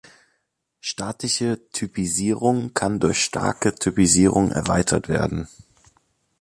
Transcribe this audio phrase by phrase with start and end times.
[0.79, 5.47] Statische Typisierung kann durch starke Typisierung erweitert werden.